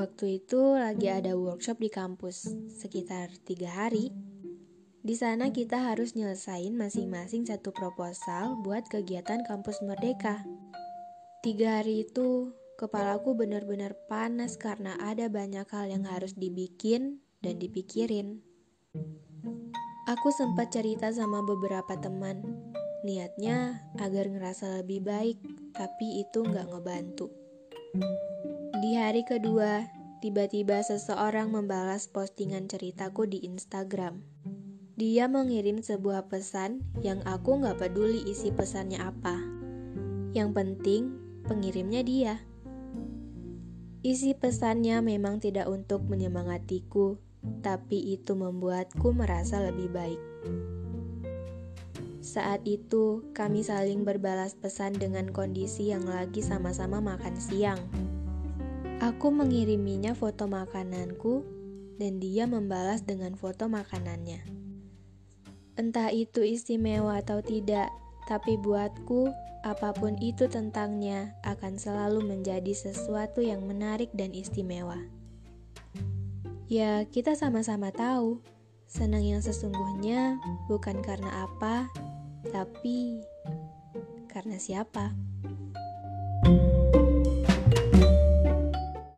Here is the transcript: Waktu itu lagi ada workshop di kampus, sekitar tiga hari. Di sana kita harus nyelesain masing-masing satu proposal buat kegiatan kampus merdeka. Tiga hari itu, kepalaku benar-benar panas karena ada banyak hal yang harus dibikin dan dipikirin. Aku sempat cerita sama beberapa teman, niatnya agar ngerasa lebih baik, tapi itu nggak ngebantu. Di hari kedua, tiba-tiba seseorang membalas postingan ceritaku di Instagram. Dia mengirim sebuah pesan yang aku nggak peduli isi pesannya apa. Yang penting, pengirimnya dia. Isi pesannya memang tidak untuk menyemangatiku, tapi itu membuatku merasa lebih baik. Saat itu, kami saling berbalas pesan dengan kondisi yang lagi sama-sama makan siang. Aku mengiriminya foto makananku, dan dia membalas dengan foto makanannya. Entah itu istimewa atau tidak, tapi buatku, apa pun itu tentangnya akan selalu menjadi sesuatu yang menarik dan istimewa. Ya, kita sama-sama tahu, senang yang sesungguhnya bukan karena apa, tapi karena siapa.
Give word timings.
Waktu 0.00 0.40
itu 0.40 0.80
lagi 0.80 1.12
ada 1.12 1.36
workshop 1.36 1.76
di 1.76 1.92
kampus, 1.92 2.48
sekitar 2.72 3.28
tiga 3.44 3.68
hari. 3.68 4.08
Di 5.04 5.12
sana 5.12 5.52
kita 5.52 5.92
harus 5.92 6.16
nyelesain 6.16 6.72
masing-masing 6.72 7.44
satu 7.44 7.68
proposal 7.68 8.56
buat 8.64 8.88
kegiatan 8.88 9.44
kampus 9.44 9.84
merdeka. 9.84 10.40
Tiga 11.44 11.84
hari 11.84 12.08
itu, 12.08 12.48
kepalaku 12.80 13.36
benar-benar 13.36 13.92
panas 14.08 14.56
karena 14.56 14.96
ada 15.04 15.28
banyak 15.28 15.68
hal 15.68 15.92
yang 15.92 16.08
harus 16.08 16.32
dibikin 16.32 17.20
dan 17.44 17.60
dipikirin. 17.60 18.40
Aku 20.08 20.32
sempat 20.32 20.72
cerita 20.72 21.12
sama 21.12 21.44
beberapa 21.44 21.92
teman, 22.00 22.40
niatnya 23.04 23.84
agar 24.00 24.32
ngerasa 24.32 24.80
lebih 24.80 25.04
baik, 25.04 25.36
tapi 25.76 26.24
itu 26.24 26.40
nggak 26.40 26.72
ngebantu. 26.72 27.28
Di 28.80 28.96
hari 28.96 29.28
kedua, 29.28 29.92
tiba-tiba 30.24 30.80
seseorang 30.80 31.52
membalas 31.52 32.08
postingan 32.08 32.64
ceritaku 32.64 33.28
di 33.28 33.44
Instagram. 33.44 34.24
Dia 34.96 35.28
mengirim 35.28 35.84
sebuah 35.84 36.32
pesan 36.32 36.80
yang 37.04 37.20
aku 37.28 37.60
nggak 37.60 37.76
peduli 37.76 38.24
isi 38.24 38.48
pesannya 38.48 38.96
apa. 38.96 39.36
Yang 40.32 40.50
penting, 40.56 41.12
pengirimnya 41.44 42.00
dia. 42.00 42.40
Isi 44.00 44.32
pesannya 44.32 45.04
memang 45.04 45.44
tidak 45.44 45.68
untuk 45.68 46.00
menyemangatiku, 46.08 47.20
tapi 47.60 48.16
itu 48.16 48.32
membuatku 48.32 49.12
merasa 49.12 49.60
lebih 49.60 49.92
baik. 49.92 50.22
Saat 52.24 52.64
itu, 52.64 53.28
kami 53.36 53.60
saling 53.60 54.08
berbalas 54.08 54.56
pesan 54.56 54.96
dengan 54.96 55.28
kondisi 55.28 55.92
yang 55.92 56.08
lagi 56.08 56.40
sama-sama 56.40 57.04
makan 57.04 57.36
siang. 57.36 58.08
Aku 59.00 59.32
mengiriminya 59.32 60.12
foto 60.12 60.44
makananku, 60.44 61.40
dan 61.96 62.20
dia 62.20 62.44
membalas 62.44 63.00
dengan 63.00 63.32
foto 63.32 63.64
makanannya. 63.64 64.44
Entah 65.80 66.12
itu 66.12 66.44
istimewa 66.44 67.24
atau 67.24 67.40
tidak, 67.40 67.88
tapi 68.28 68.60
buatku, 68.60 69.32
apa 69.64 69.96
pun 69.96 70.20
itu 70.20 70.48
tentangnya 70.52 71.32
akan 71.48 71.80
selalu 71.80 72.24
menjadi 72.24 72.76
sesuatu 72.76 73.40
yang 73.40 73.64
menarik 73.64 74.12
dan 74.12 74.36
istimewa. 74.36 75.00
Ya, 76.68 77.04
kita 77.08 77.32
sama-sama 77.36 77.92
tahu, 77.96 78.44
senang 78.84 79.24
yang 79.24 79.40
sesungguhnya 79.40 80.36
bukan 80.68 81.00
karena 81.00 81.48
apa, 81.48 81.88
tapi 82.52 83.24
karena 84.28 84.60
siapa. 84.60 85.16